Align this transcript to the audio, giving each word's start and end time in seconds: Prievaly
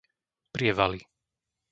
Prievaly 0.53 1.05